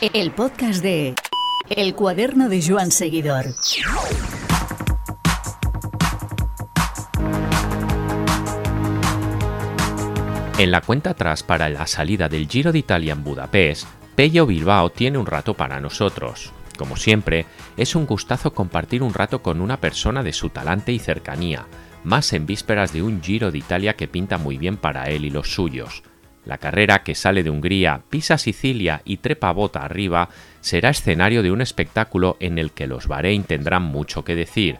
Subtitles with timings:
[0.00, 1.16] El podcast de
[1.68, 3.46] El cuaderno de Joan Seguidor.
[10.56, 14.90] En la cuenta atrás para la salida del Giro de Italia en Budapest, Pello Bilbao
[14.90, 16.52] tiene un rato para nosotros.
[16.76, 17.46] Como siempre,
[17.76, 21.66] es un gustazo compartir un rato con una persona de su talante y cercanía,
[22.04, 25.30] más en vísperas de un Giro de Italia que pinta muy bien para él y
[25.30, 26.04] los suyos.
[26.48, 30.30] La carrera que sale de Hungría, pisa Sicilia y trepa bota arriba
[30.62, 34.78] será escenario de un espectáculo en el que los Bahrein tendrán mucho que decir.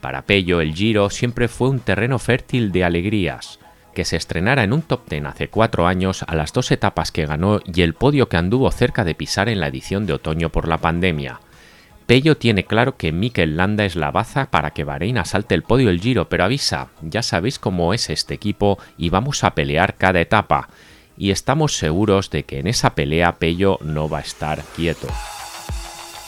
[0.00, 3.60] Para Pello el Giro siempre fue un terreno fértil de alegrías.
[3.94, 7.26] Que se estrenara en un top ten hace cuatro años a las dos etapas que
[7.26, 10.66] ganó y el podio que anduvo cerca de pisar en la edición de otoño por
[10.66, 11.38] la pandemia.
[12.06, 15.86] Pello tiene claro que Mikel Landa es la baza para que Bahrein asalte el podio
[15.86, 20.20] del Giro, pero avisa, ya sabéis cómo es este equipo y vamos a pelear cada
[20.20, 20.68] etapa
[21.16, 25.08] y estamos seguros de que en esa pelea Pello no va a estar quieto.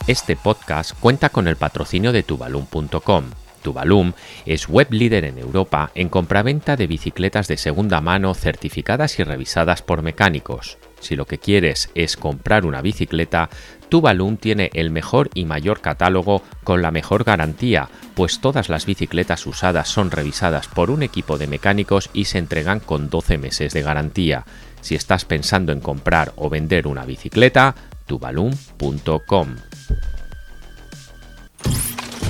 [0.06, 3.24] Este podcast cuenta con el patrocinio de tubalum.com.
[3.62, 4.12] Tubalum
[4.44, 9.82] es web líder en Europa en compraventa de bicicletas de segunda mano certificadas y revisadas
[9.82, 10.78] por mecánicos.
[11.00, 13.50] Si lo que quieres es comprar una bicicleta,
[13.88, 19.46] Tubalum tiene el mejor y mayor catálogo con la mejor garantía, pues todas las bicicletas
[19.46, 23.82] usadas son revisadas por un equipo de mecánicos y se entregan con 12 meses de
[23.82, 24.44] garantía.
[24.80, 27.74] Si estás pensando en comprar o vender una bicicleta,
[28.06, 29.56] tubalum.com.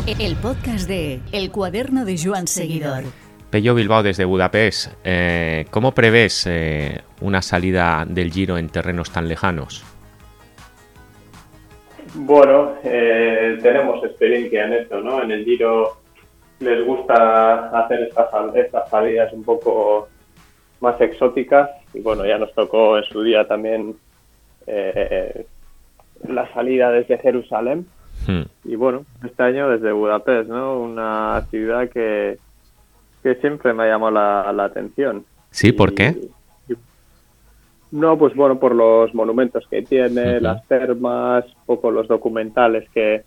[0.07, 3.05] El podcast de El cuaderno de Joan Seguidor.
[3.51, 4.93] Pello Bilbao desde Budapest.
[5.05, 9.85] Eh, ¿Cómo prevés eh, una salida del Giro en terrenos tan lejanos?
[12.19, 15.23] Bueno, eh, tenemos experiencia en esto, ¿no?
[15.23, 15.99] En el Giro
[16.61, 20.09] les gusta hacer estas, estas salidas un poco
[20.81, 23.97] más exóticas y bueno, ya nos tocó en su día también
[24.67, 25.47] eh,
[26.27, 27.87] la salida desde Jerusalén
[28.27, 28.43] hmm.
[28.65, 30.81] y bueno, este año desde Budapest, ¿no?
[30.81, 32.39] Una ciudad que,
[33.23, 35.25] que siempre me ha llamado la, atención.
[35.51, 36.17] Sí, ¿por qué?
[37.97, 43.23] No, pues bueno, por los monumentos que tiene, las termas, poco los documentales que,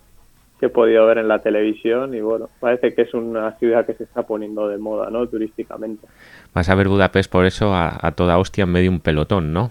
[0.60, 3.94] que he podido ver en la televisión y bueno, parece que es una ciudad que
[3.94, 5.26] se está poniendo de moda, ¿no?
[5.26, 6.06] Turísticamente.
[6.54, 9.70] Vas a ver Budapest por eso a, toda hostia en medio de un pelotón, ¿no?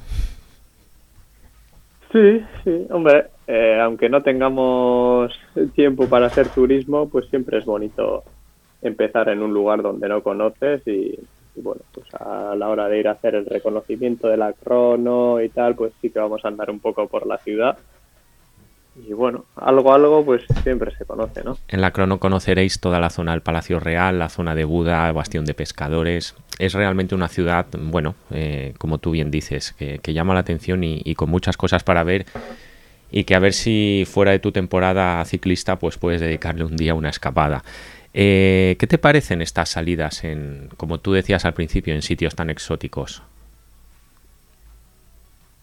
[2.11, 5.31] Sí, sí, hombre, eh, aunque no tengamos
[5.75, 8.23] tiempo para hacer turismo, pues siempre es bonito
[8.81, 11.17] empezar en un lugar donde no conoces y,
[11.59, 15.41] y, bueno, pues a la hora de ir a hacer el reconocimiento de la crono
[15.41, 17.77] y tal, pues sí que vamos a andar un poco por la ciudad
[19.07, 21.57] y bueno, algo, algo, pues siempre se conoce, ¿no?
[21.67, 25.45] En la crono conoceréis toda la zona del Palacio Real, la zona de Buda, Bastión
[25.45, 26.35] de Pescadores.
[26.57, 31.15] Es realmente una ciudad, bueno, eh, como tú bien dices, que, llama la atención y,
[31.15, 32.25] con muchas cosas para ver
[33.11, 36.93] y que a ver si fuera de tu temporada ciclista, pues puedes dedicarle un día
[36.93, 37.63] una escapada.
[38.13, 42.49] Eh, ¿Qué te parecen estas salidas, en, como tú decías al principio, en sitios tan
[42.49, 43.21] exóticos?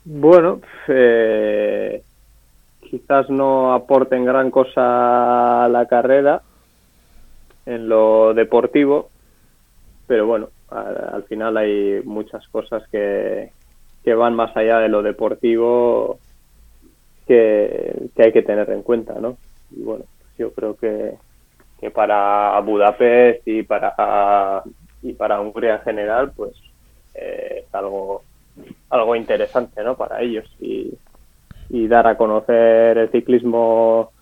[0.04, 2.02] Bueno, eh,
[2.80, 6.42] quizás no aporten gran cosa a la carrera
[7.66, 9.10] en lo deportivo,
[10.06, 13.50] pero bueno, al, final hay muchas cosas que,
[14.04, 16.20] que, van más allá de lo deportivo
[17.26, 19.36] que, hay que tener en cuenta, ¿no?
[19.76, 20.04] Y bueno,
[20.38, 21.14] yo creo que,
[21.80, 24.62] que para Budapest y para
[25.02, 26.52] y para Hungría en general, pues
[27.14, 28.22] eh, es algo
[28.90, 29.96] algo interesante, ¿no?
[29.96, 30.92] Para ellos y
[31.68, 34.12] y dar a conocer el ciclismo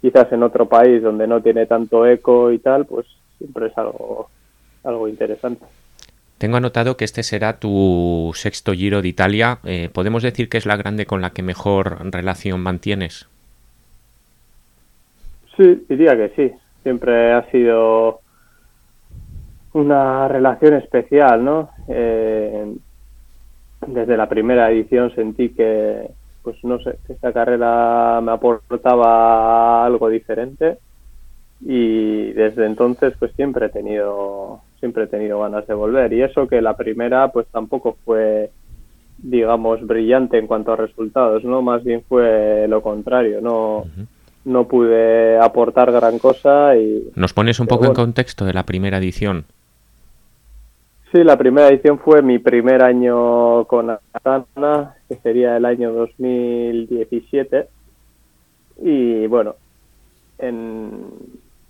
[0.00, 3.06] quizás en otro país donde no tiene tanto eco y tal, pues
[3.36, 4.30] siempre es algo,
[4.84, 5.64] algo interesante.
[6.38, 9.58] Tengo anotado que este será tu sexto Giro de Italia.
[9.64, 13.26] Eh, ¿Podemos decir que es la grande con la que mejor relación mantienes?
[15.56, 16.52] Sí, diría que sí.
[16.82, 18.20] Siempre ha sido
[19.72, 21.70] una relación especial, ¿no?
[21.88, 22.74] Eh,
[23.86, 26.10] desde la primera edición sentí que,
[26.42, 30.78] pues no sé, esta carrera me aportaba algo diferente
[31.60, 36.46] y desde entonces pues siempre he tenido siempre he tenido ganas de volver y eso
[36.46, 38.50] que la primera pues tampoco fue
[39.18, 41.60] digamos brillante en cuanto a resultados, ¿no?
[41.60, 43.84] Más bien fue lo contrario, no
[44.48, 48.98] no pude aportar gran cosa y Nos pones un poco en contexto de la primera
[48.98, 49.44] edición.
[51.12, 57.68] Sí, la primera edición fue mi primer año con Astana, que sería el año 2017.
[58.82, 59.56] Y bueno,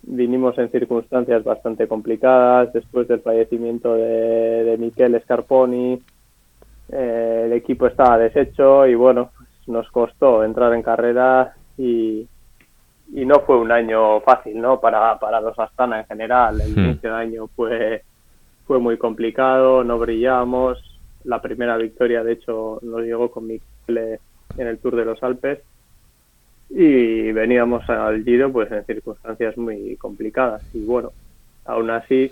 [0.03, 6.01] vinimos en circunstancias bastante complicadas después del fallecimiento de, de Miquel Scarponi.
[6.91, 9.31] Eh, el equipo estaba deshecho y bueno,
[9.67, 12.27] nos costó entrar en carrera y,
[13.13, 14.81] y no fue un año fácil, ¿no?
[14.81, 16.61] Para, para los Astana en general.
[16.61, 16.79] El hmm.
[16.79, 18.03] inicio de año fue,
[18.67, 20.79] fue muy complicado, no brillamos.
[21.25, 24.21] La primera victoria, de hecho, nos llegó con Michele
[24.57, 25.61] en el Tour de los Alpes
[26.71, 31.13] y veníamos al Giro pues en circunstancias muy complicadas y bueno,
[31.65, 32.31] aún así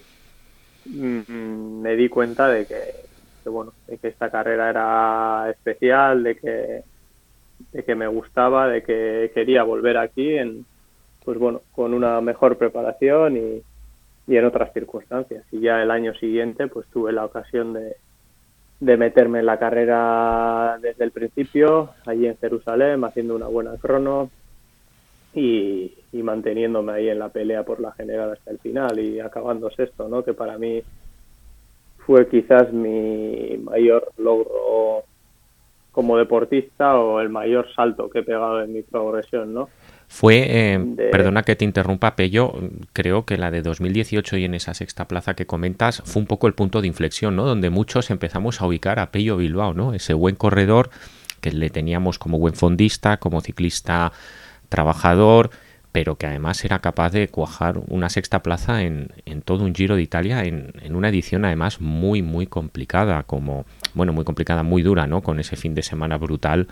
[0.84, 6.82] mm, me di cuenta de que, bueno, de que esta carrera era especial, de que
[7.72, 10.64] de que me gustaba, de que quería volver aquí en,
[11.24, 13.62] pues bueno, con una mejor preparación y,
[14.26, 15.44] y en otras circunstancias.
[15.52, 17.96] Y ya el año siguiente, pues tuve la ocasión de,
[18.80, 24.30] de meterme en la carrera desde el principio, allí en Jerusalén, haciendo una buena crono
[25.34, 29.70] y, y, manteniéndome ahí en la pelea por la general hasta el final y acabando
[29.70, 30.22] sexto, ¿no?
[30.22, 30.82] Que para mí
[31.98, 35.04] fue quizás mi mayor logro
[35.96, 39.70] como deportista o el mayor salto que he pegado en mi progresión, ¿no?
[40.08, 40.78] Fue, eh,
[41.10, 42.52] perdona que te interrumpa, Pello,
[42.92, 46.48] creo que la de 2018 y en esa sexta plaza que comentas fue un poco
[46.48, 47.46] el punto de inflexión, ¿no?
[47.46, 49.94] Donde muchos empezamos a ubicar a Pello Bilbao, ¿no?
[49.94, 50.90] Ese buen corredor
[51.40, 54.12] que le teníamos como buen fondista, como ciclista
[54.68, 55.48] trabajador,
[55.96, 59.96] pero que además era capaz de cuajar una sexta plaza en, en todo un Giro
[59.96, 63.64] de Italia, en, en, una edición además muy, muy complicada, como,
[63.94, 65.22] bueno, muy complicada, muy dura, ¿no?
[65.22, 66.66] Con ese fin de semana brutal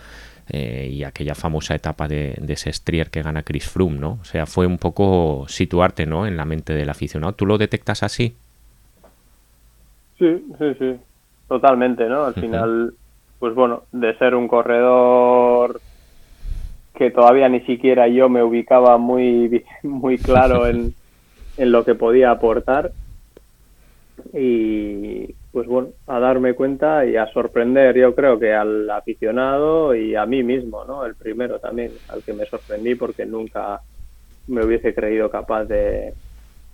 [0.50, 4.18] eh, y aquella famosa etapa de, de Sestrier que gana Chris Froome, ¿no?
[4.20, 6.26] O sea, fue un poco situarte, ¿no?
[6.26, 7.32] En la mente del aficionado.
[7.32, 8.36] ¿Tú lo detectas así?
[10.18, 10.96] Sí, sí, sí,
[11.48, 12.24] totalmente, ¿no?
[12.24, 12.92] Al final,
[13.38, 15.80] pues bueno, de ser un corredor
[16.94, 20.94] que todavía ni siquiera yo me ubicaba muy, muy claro en,
[21.56, 22.92] en lo que podía aportar.
[24.32, 30.14] Y pues bueno, a darme cuenta y a sorprender, yo creo que al aficionado y
[30.14, 31.04] a mí mismo, ¿no?
[31.04, 33.80] El primero también, al que me sorprendí porque nunca
[34.46, 36.14] me hubiese creído capaz de,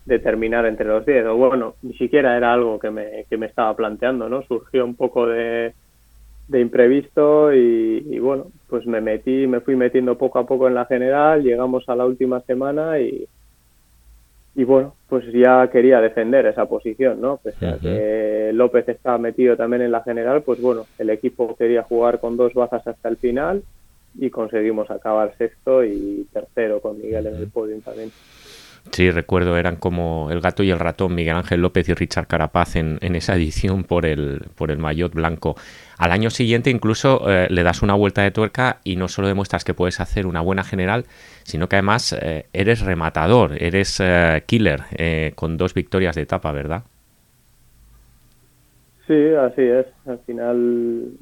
[0.05, 1.27] de terminar entre los 10.
[1.27, 4.43] O bueno, ni siquiera era algo que me, que me estaba planteando, ¿no?
[4.43, 5.75] Surgió un poco de,
[6.51, 10.85] de imprevisto y, bueno, pues me metí, me fui metiendo poco a poco en la
[10.85, 13.29] general, llegamos a la última semana y,
[14.57, 17.37] y bueno, pues ya quería defender esa posición, ¿no?
[17.37, 21.85] Pese a que López estaba metido también en la general, pues bueno, el equipo quería
[21.85, 23.63] jugar con dos bazas hasta el final
[24.19, 28.11] y conseguimos acabar sexto y tercero con Miguel en el podium también.
[28.91, 32.75] Sí, recuerdo, eran como el gato y el ratón, Miguel Ángel López y Richard Carapaz
[32.75, 35.55] en, en esa edición por el, por el maillot blanco.
[35.97, 39.65] Al año siguiente incluso eh, le das una vuelta de tuerca y no solo demuestras
[39.65, 41.05] que puedes hacer una buena general,
[41.45, 44.81] sino que además eh, eres rematador, eres eh, killer,
[45.37, 46.83] con dos victorias de etapa, ¿verdad?
[49.07, 49.87] Sí, así es.
[50.07, 51.13] Al final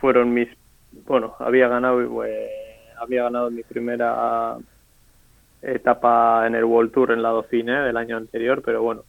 [0.00, 0.48] fueron mis...
[1.06, 1.98] Bueno, había ganado,
[3.00, 4.56] había ganado mi primera
[5.62, 9.04] etapa en el World Tour en la Dauphine del año anterior, pero bueno,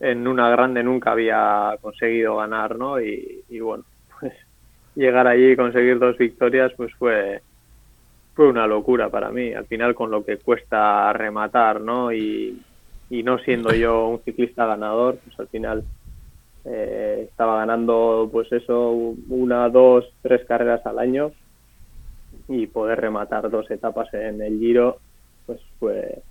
[0.00, 3.00] en una grande nunca había conseguido ganar, ¿no?
[3.00, 3.84] Y, bueno,
[4.18, 4.32] pues
[4.94, 7.42] llegar allí y conseguir dos victorias, pues fue
[8.34, 9.52] fue una locura para mí.
[9.52, 12.12] Al final, con lo que cuesta rematar, ¿no?
[12.12, 12.62] Y,
[13.10, 15.84] no siendo yo un ciclista ganador, pues al final
[16.64, 18.92] eh, estaba ganando, pues eso,
[19.28, 21.32] una, dos, tres carreras al año
[22.48, 25.00] y poder rematar dos etapas en el Giro
[25.50, 26.22] pues fue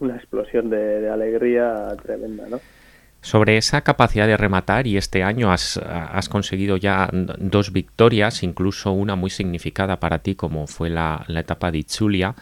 [0.00, 2.60] una explosión de, alegría tremenda, ¿no?
[3.20, 5.78] Sobre esa capacidad de rematar, y este año has,
[6.28, 11.78] conseguido ya dos victorias, incluso una muy significada para ti, como fue la, etapa de
[11.78, 12.34] Itzulia.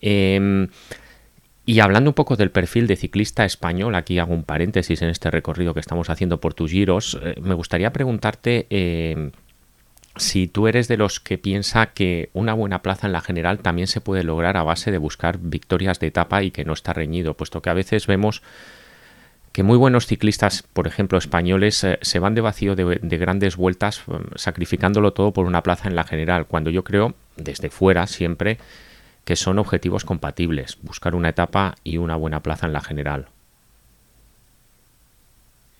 [0.00, 0.68] Em,
[1.66, 5.30] y hablando un poco del perfil de ciclista español, aquí hago un paréntesis en este
[5.30, 9.32] recorrido que estamos haciendo por tus giros, eh, me gustaría preguntarte em,
[10.16, 13.86] si tú eres de los que piensa que una buena plaza en la general también
[13.86, 17.34] se puede lograr a base de buscar victorias de etapa y que no está reñido,
[17.34, 18.42] puesto que a veces vemos
[19.52, 24.02] que muy buenos ciclistas, por ejemplo españoles, eh, se van de vacío de, grandes vueltas
[24.06, 28.58] mm, sacrificándolo todo por una plaza en la general, cuando yo creo, desde fuera siempre,
[29.24, 33.28] que son objetivos compatibles, buscar una etapa y una buena plaza en la general.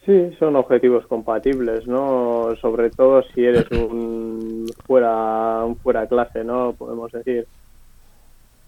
[0.07, 2.57] Sí, son objetivos compatibles, ¿no?
[2.61, 6.73] Sobre todo si eres un fuera, un fuera clase, ¿no?
[6.73, 7.47] Podemos decir.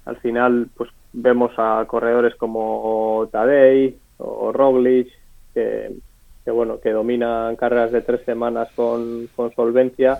[0.04, 5.08] Al final, pues vemos a corredores como Tadei o Roglic,
[5.54, 5.90] que,
[6.46, 10.18] bueno, que dominan carreras de tres semanas con, con solvencia,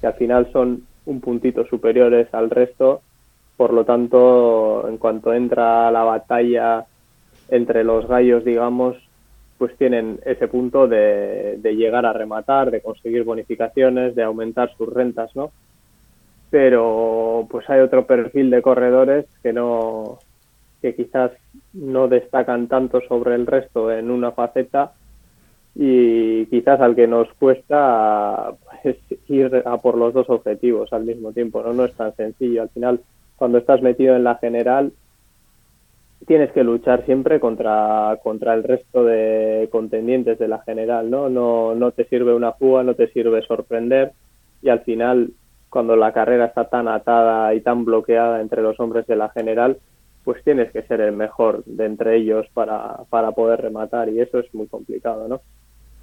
[0.00, 3.02] que al final son un puntito superiores al resto.
[3.58, 6.86] Por lo tanto, en cuanto entra la batalla
[7.50, 8.96] entre los gallos, digamos,
[9.60, 15.36] pues tienen ese punto de, llegar a rematar, de conseguir bonificaciones, de aumentar sus rentas,
[15.36, 15.52] ¿no?
[16.48, 20.18] pero pues hay otro perfil de corredores que no
[20.80, 21.32] que quizás
[21.74, 24.92] no destacan tanto sobre el resto en una faceta
[25.74, 28.96] y quizás al que nos cuesta pues,
[29.28, 31.74] ir a por los dos objetivos al mismo tiempo, ¿no?
[31.74, 32.62] No es tan sencillo.
[32.62, 33.00] Al final,
[33.36, 34.92] cuando estás metido en la general,
[36.30, 41.28] tienes que luchar siempre contra, contra el resto de contendientes de la general, ¿no?
[41.28, 44.12] No, no te sirve una fuga, no te sirve sorprender
[44.62, 45.32] y al final,
[45.70, 49.78] cuando la carrera está tan atada y tan bloqueada entre los hombres de la general,
[50.22, 54.38] pues tienes que ser el mejor de entre ellos para, para poder rematar y eso
[54.38, 55.40] es muy complicado, ¿no?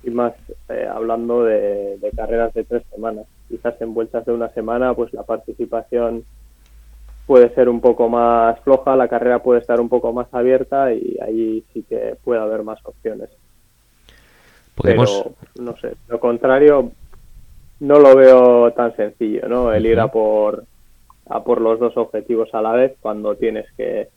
[0.04, 0.34] Y más
[0.68, 3.28] eh, hablando de, de carreras de tres semanas.
[3.48, 6.26] Quizás en vueltas de una semana, pues la participación
[7.28, 11.18] puede ser un poco más floja, la carrera puede estar un poco más abierta y
[11.22, 13.30] ahí sí que puede haber más opciones.
[14.74, 15.24] Podemos...
[15.54, 16.92] Pero, no sé, lo contrario,
[17.82, 19.74] no lo veo tan sencillo, ¿no?
[19.74, 20.64] El ir a por,
[21.30, 24.08] a por los dos objetivos a la vez cuando tienes que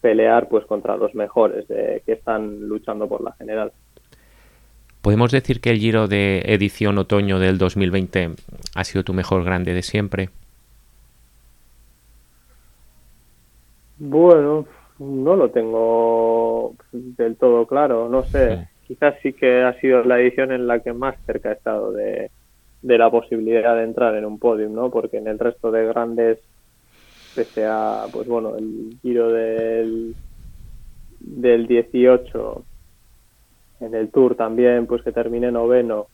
[0.00, 3.72] pelear pues contra los mejores de, que están luchando por la general.
[5.02, 8.30] ¿Podemos decir que el Giro de edición otoño del 2020
[8.74, 10.30] ha sido tu mejor grande de siempre?
[14.06, 14.66] Bueno,
[14.98, 18.68] no lo tengo del todo claro, no sé.
[18.86, 22.30] Quizás sí que ha sido la edición en la que más cerca he estado de,
[22.82, 24.90] de la posibilidad de entrar en un podium, ¿no?
[24.90, 26.38] Porque en el resto de grandes,
[27.34, 30.14] pese a, pues bueno, el giro del,
[31.20, 32.62] del 18,
[33.80, 36.08] en el Tour también, pues que terminé noveno,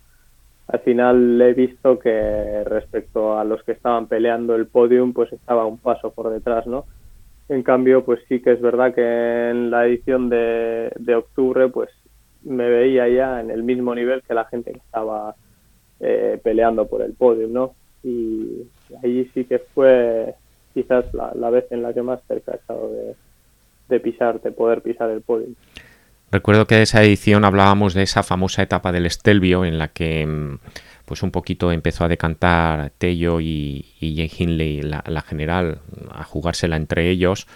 [0.68, 5.66] al final he visto que respecto a los que estaban peleando el podium, pues estaba
[5.66, 6.85] un paso por detrás, ¿no?
[7.50, 9.02] En cambio, pues sí que es verdad que
[9.50, 11.90] en la edición de, de octubre, pues
[12.45, 15.35] me veía ya en el mismo nivel que la gente que estaba
[15.99, 17.75] eh, peleando por el podio, ¿no?
[18.04, 18.69] Y
[19.02, 20.33] ahí sí que fue
[20.73, 23.16] quizás la, la, vez en la que más cerca he estado de,
[23.88, 25.49] de pisar, de poder pisar el podio.
[26.30, 30.26] Recuerdo que de esa edición hablábamos de esa famosa etapa del Estelvio en la que
[30.26, 30.58] mm,
[31.04, 35.80] pues un poquito empezó a decantar Tello y, y Jay Hindley la, la, general,
[36.12, 37.49] a jugársela entre ellos,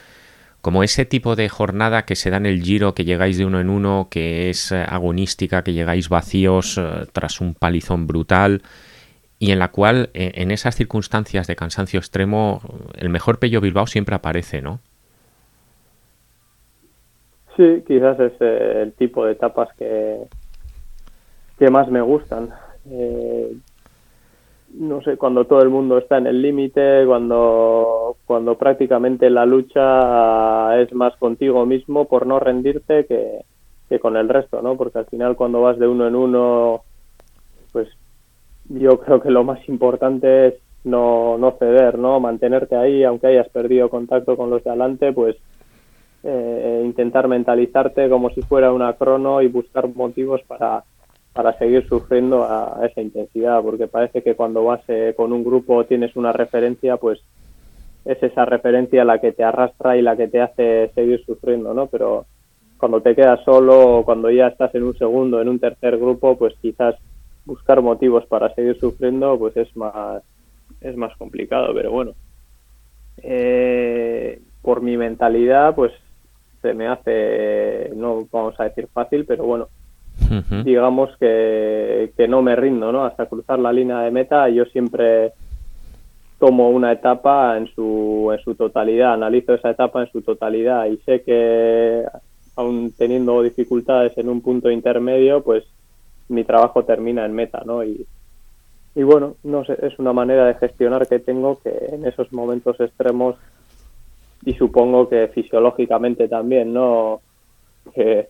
[0.60, 3.60] como ese tipo de jornada que se da en el giro, que llegáis de uno
[3.60, 8.62] en uno, que es eh, agonística, que llegáis vacíos eh, tras un palizón brutal
[9.38, 12.60] y en la cual eh, en esas circunstancias de cansancio extremo
[12.96, 14.80] el mejor Pello Bilbao siempre aparece, ¿no?
[17.56, 20.22] Sí, quizás es el tipo de etapas que,
[21.58, 22.50] que más me gustan.
[22.90, 23.56] Eh,
[24.74, 30.80] no sé, cuando todo el mundo está en el límite, cuando, cuando prácticamente la lucha
[30.80, 33.44] es más contigo mismo por no rendirte que,
[33.88, 34.76] que con el resto, ¿no?
[34.76, 36.82] Porque al final cuando vas de uno en uno,
[37.72, 37.88] pues
[38.68, 42.18] yo creo que lo más importante es no, no ceder, ¿no?
[42.18, 45.36] Mantenerte ahí, aunque hayas perdido contacto con los de adelante, pues
[46.24, 50.84] eh, intentar mentalizarte como si fuera una crono y buscar motivos para
[51.34, 55.84] para seguir sufriendo a, esa intensidad, porque parece que cuando vas eh, con un grupo
[55.84, 57.20] tienes una referencia, pues
[58.04, 61.88] es esa referencia la que te arrastra y la que te hace seguir sufriendo, ¿no?
[61.88, 62.26] Pero
[62.78, 66.38] cuando te quedas solo o cuando ya estás en un segundo, en un tercer grupo,
[66.38, 66.94] pues quizás
[67.44, 70.22] buscar motivos para seguir sufriendo, pues es más
[70.80, 72.12] es más complicado, pero bueno.
[73.18, 75.92] Eh, por mi mentalidad, pues
[76.64, 79.68] se me hace, no vamos a decir fácil, pero bueno,
[80.64, 83.04] digamos que, que, no me rindo, ¿no?
[83.04, 85.32] Hasta cruzar la línea de meta yo siempre
[86.38, 90.96] tomo una etapa en su, en su totalidad, analizo esa etapa en su totalidad y
[91.04, 92.04] sé que
[92.56, 95.64] aún teniendo dificultades en un punto intermedio, pues
[96.30, 97.84] mi trabajo termina en meta, ¿no?
[97.84, 98.06] Y,
[98.94, 102.80] y bueno, no sé, es una manera de gestionar que tengo que en esos momentos
[102.80, 103.36] extremos
[104.44, 107.20] y supongo que fisiológicamente también, ¿no?
[107.94, 108.28] Que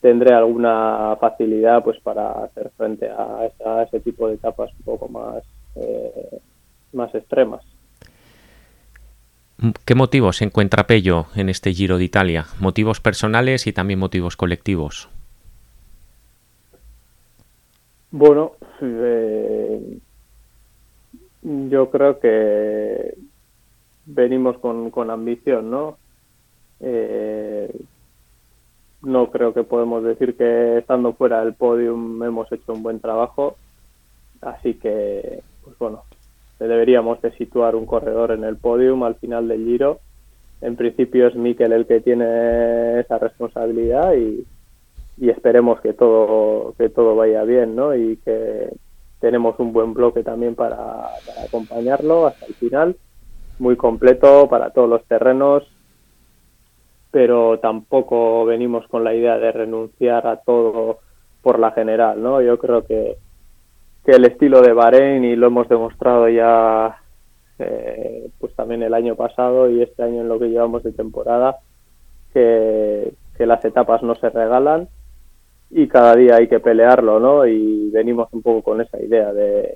[0.00, 4.84] tendré alguna facilidad pues para hacer frente a, esa, a ese tipo de etapas un
[4.84, 5.44] poco más,
[5.76, 6.38] eh,
[6.92, 7.62] más extremas.
[9.84, 12.46] ¿Qué motivos encuentra Pello en este Giro de Italia?
[12.58, 15.08] ¿Motivos personales y también motivos colectivos?
[18.10, 19.98] Bueno, eh,
[21.42, 23.14] yo creo que
[24.06, 25.96] venimos con, con ambición, ¿no?
[26.80, 27.70] Eh,
[29.02, 33.56] no creo que podemos decir que estando fuera del podium hemos hecho un buen trabajo.
[34.40, 36.02] Así que, pues bueno,
[36.58, 40.00] deberíamos de situar un corredor en el podium al final del giro.
[40.60, 44.44] En principio es Mikel el que tiene esa responsabilidad y,
[45.18, 47.94] y esperemos que todo, que todo vaya bien, ¿no?
[47.94, 48.68] Y que
[49.20, 50.76] tenemos un buen bloque también para,
[51.26, 52.96] para acompañarlo hasta el final,
[53.62, 55.62] muy completo para todos los terrenos,
[57.12, 60.98] pero tampoco venimos con la idea de renunciar a todo
[61.42, 62.42] por la general, ¿no?
[62.42, 63.16] Yo creo que,
[64.04, 66.98] que el estilo de Bahrein, y lo hemos demostrado ya
[67.60, 71.58] eh, pues también el año pasado y este año en lo que llevamos de temporada,
[72.34, 74.88] que, que las etapas no se regalan
[75.70, 77.46] y cada día hay que pelearlo, ¿no?
[77.46, 79.72] Y venimos un poco con esa idea de,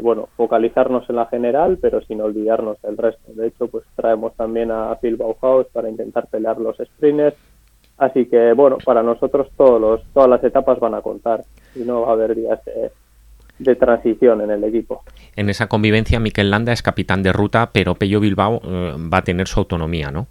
[0.00, 3.32] bueno, focalizarnos en la general, pero sin olvidarnos del resto.
[3.34, 7.36] De hecho, pues traemos también a Phil Bauhaus para intentar pelear los sprinters.
[7.98, 12.02] Así que, bueno, para nosotros todos los, todas las etapas van a contar y no
[12.02, 12.90] va a haber días de,
[13.58, 15.02] de transición en el equipo.
[15.34, 19.24] En esa convivencia, Mikel Landa es capitán de ruta, pero Pello Bilbao eh, va a
[19.24, 20.26] tener su autonomía, ¿no?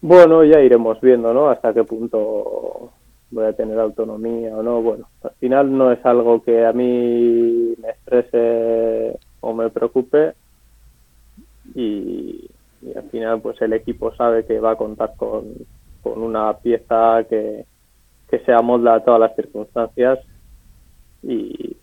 [0.00, 1.48] Bueno, ya iremos viendo, ¿no?
[1.48, 2.92] Hasta qué punto
[3.30, 4.82] voy a tener autonomía o no.
[4.82, 10.34] Bueno, al final no es algo que a mí me estrese o me preocupe
[11.74, 12.50] y,
[12.96, 15.52] al final pues el equipo sabe que va a contar con,
[16.02, 17.66] con una pieza que,
[18.30, 20.20] que se amolda a todas las circunstancias
[21.22, 21.76] y,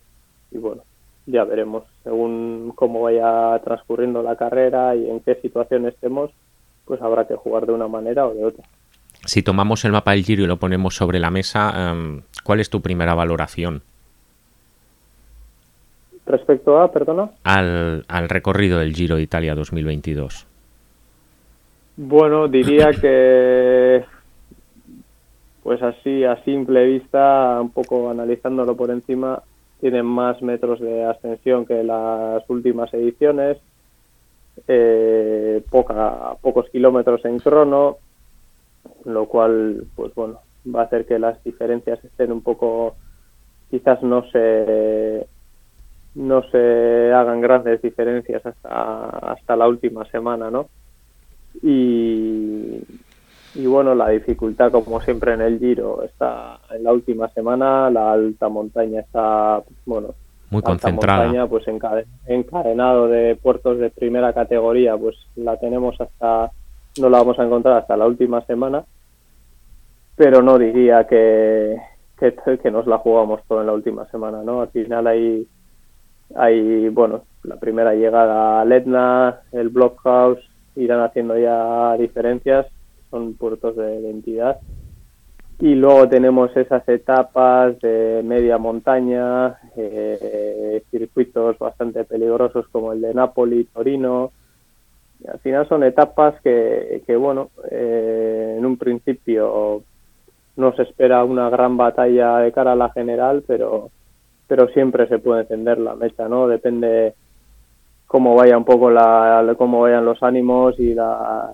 [0.52, 0.84] y bueno,
[1.26, 6.32] ya veremos según cómo vaya transcurriendo la carrera y en qué situación estemos,
[6.86, 8.64] pues habrá que jugar de una manera o de otra.
[9.26, 12.70] Si tomamos el mapa del Giro y lo ponemos sobre la mesa, em, ¿cuál es
[12.70, 13.82] tu primera valoración?
[16.26, 17.30] Respecto a, perdona.
[17.44, 20.48] Al, al recorrido del Giro de Italia 2022.
[21.98, 24.04] Bueno, diría que
[25.66, 29.42] pues así a simple vista, un poco analizándolo por encima,
[29.82, 33.58] tienen más metros de ascensión que las últimas ediciones,
[34.68, 37.98] eh, poca, pocos kilómetros en crono,
[39.06, 40.40] lo cual, pues bueno,
[40.74, 42.96] va a hacer que las diferencias estén un poco,
[43.70, 45.28] quizás no se
[46.16, 50.68] no se hagan grandes diferencias hasta hasta la última semana, ¿no?
[51.62, 52.82] Y,
[53.56, 57.90] y bueno, la dificultad, como siempre en el Giro, está en la última semana.
[57.90, 60.14] La alta montaña está, bueno,
[60.50, 61.24] muy concentrada.
[61.24, 61.66] Montaña, pues
[62.28, 66.52] encadenado de puertos de primera categoría, pues la tenemos hasta,
[67.00, 68.84] no la vamos a encontrar hasta la última semana.
[70.16, 71.76] Pero no diría que,
[72.18, 74.62] que, nos la jugamos todo en la última semana, ¿no?
[74.62, 75.46] Al final hay,
[76.36, 80.40] hay bueno, la primera llegada a Letna, el Blockhouse,
[80.76, 82.68] irán haciendo ya diferencias
[83.10, 84.60] son puertos de identidad.
[85.60, 93.14] Y luego tenemos esas etapas de media montaña, eh, circuitos bastante peligrosos como el de
[93.14, 94.32] Napoli, Torino.
[95.28, 99.84] Al final son etapas que, que bueno, eh, en un principio
[100.58, 103.90] no se espera una gran batalla de cara a la general, pero,
[104.48, 106.48] pero siempre se puede encender la mecha, ¿no?
[106.48, 107.14] Depende
[108.08, 111.50] cómo vaya un poco la, cómo vayan los ánimos y la,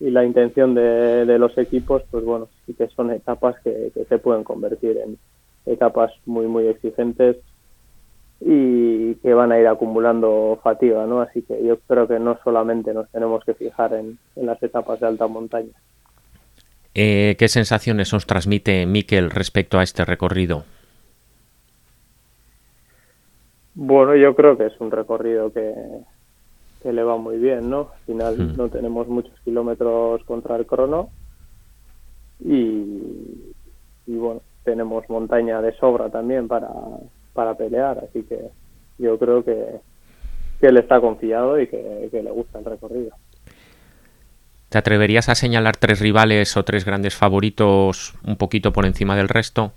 [0.00, 4.04] y la intención de, de, los equipos, pues bueno, sí que son etapas que, que,
[4.06, 5.18] se pueden convertir en
[5.66, 7.36] etapas muy, muy exigentes
[8.44, 11.20] y que van a ir acumulando fatiga, ¿no?
[11.20, 14.98] Así que yo creo que no solamente nos tenemos que fijar en, en las etapas
[15.00, 15.72] de alta montaña.
[16.94, 20.64] Eh, ¿Qué sensaciones os transmite Miquel respecto a este recorrido?
[23.74, 25.72] Bueno, yo creo que es un recorrido que,
[26.82, 27.90] que le va muy bien, ¿no?
[27.94, 28.56] Al final mm.
[28.56, 31.08] no tenemos muchos kilómetros contra el crono
[32.40, 33.00] y,
[34.06, 36.68] y, bueno, tenemos montaña de sobra también para,
[37.32, 38.38] para pelear, así que
[38.98, 39.80] yo creo que,
[40.60, 43.10] que él está confiado y que, que le gusta el recorrido.
[44.68, 49.28] ¿Te atreverías a señalar tres rivales o tres grandes favoritos un poquito por encima del
[49.28, 49.72] resto?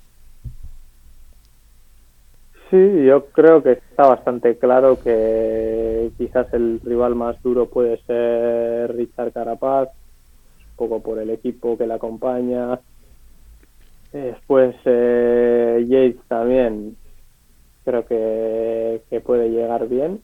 [2.72, 8.96] Sí, yo creo que está bastante claro que quizás el rival más duro puede ser
[8.96, 12.80] Richard Carapaz, un poco por el equipo que le acompaña.
[14.12, 16.96] Después eh, Yates también
[17.86, 20.22] creo que, que, puede llegar bien.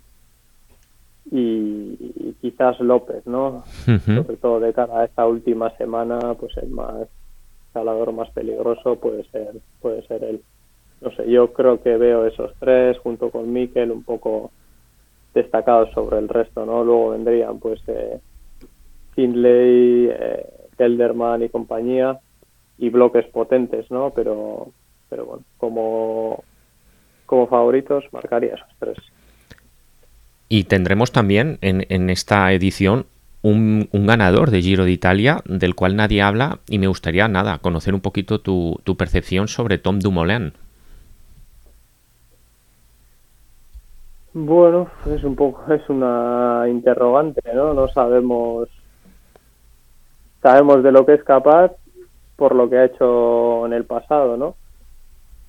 [1.31, 3.63] Y, y quizás López, ¿no?
[3.87, 4.23] Uh -huh.
[4.23, 7.07] Sobre todo de cara a esta última semana, pues el más
[7.71, 10.41] salador más peligroso puede ser, puede ser él
[11.01, 14.51] no sé, yo creo que veo esos tres junto con Mikel un poco
[15.33, 16.83] destacados sobre el resto, ¿no?
[16.83, 18.19] Luego vendrían pues eh,
[19.15, 20.45] Hindley, eh,
[20.77, 22.19] Kelderman y compañía
[22.77, 24.11] y bloques potentes, ¿no?
[24.11, 24.67] Pero,
[25.09, 26.43] pero bueno, como,
[27.31, 28.97] como favoritos, marcaría esos tres.
[30.49, 33.05] Y tendremos también en, en esta edición
[33.41, 37.59] un, un, ganador de Giro de Italia del cual nadie habla y me gustaría nada
[37.59, 40.51] conocer un poquito tu, tu percepción sobre Tom Dumoulin.
[44.33, 47.73] Bueno, es un poco es una interrogante, ¿no?
[47.73, 48.67] No sabemos
[50.41, 51.71] sabemos de lo que es capaz
[52.35, 54.55] por lo que ha hecho en el pasado, ¿no?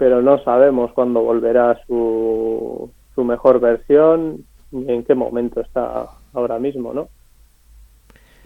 [0.03, 6.59] Pero no sabemos cuándo volverá su, su mejor versión ni en qué momento está ahora
[6.59, 7.07] mismo, ¿no?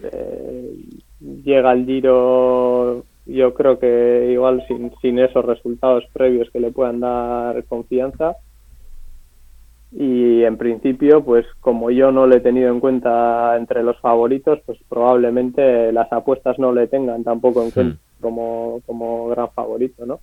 [0.03, 0.71] Eh,
[1.43, 6.99] llega el Giro, yo creo que igual sin, sin esos resultados previos que le puedan
[6.99, 8.35] dar confianza.
[9.91, 14.59] Y en principio, pues como yo no le he tenido en cuenta entre los favoritos,
[14.63, 18.21] pues probablemente las apuestas no le tengan tampoco en cuenta hmm.
[18.21, 20.19] como, como gran favorito, ¿no?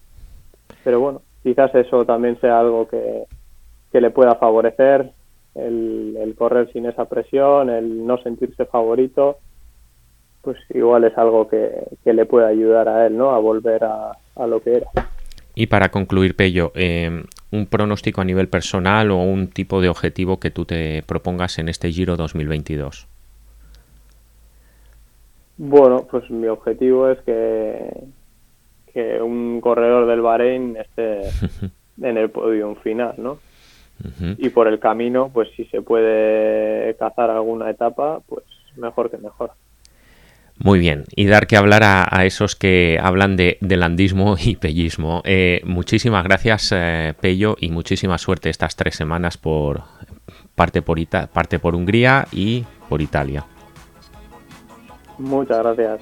[0.85, 3.25] Pero bueno, quizás eso también sea algo que,
[3.91, 5.11] que le pueda favorecer,
[5.55, 9.39] el, el correr sin esa presión, el no sentirse favorito
[10.45, 11.71] pues igual es algo que,
[12.05, 13.31] le puede ayudar a él, ¿no?
[13.31, 14.87] A volver a, lo que era.
[15.55, 20.39] Y para concluir, Pello, eh, un pronóstico a nivel personal o un tipo de objetivo
[20.39, 23.09] que tú te propongas en este Giro 2022.
[25.57, 28.05] Bueno, pues mi objetivo es que,
[28.95, 31.21] que un corredor del Bahrein esté
[32.01, 33.39] en el podio final, ¿no?
[34.39, 38.45] Y por el camino, pues si se puede cazar alguna etapa, pues
[38.77, 39.53] mejor que mejor.
[40.59, 45.21] Muy bien, y dar que hablar a, esos que hablan de, landismo y pellismo.
[45.25, 49.83] Eh, muchísimas gracias, eh, Pello, y muchísima suerte estas tres semanas por
[50.55, 50.99] parte por,
[51.33, 53.45] parte por Hungría y por Italia.
[55.19, 56.01] Muchas gracias.